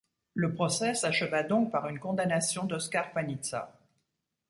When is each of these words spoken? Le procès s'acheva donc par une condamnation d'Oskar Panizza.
Le 0.33 0.55
procès 0.55 0.95
s'acheva 0.95 1.43
donc 1.43 1.71
par 1.71 1.87
une 1.87 1.99
condamnation 1.99 2.63
d'Oskar 2.65 3.11
Panizza. 3.13 3.71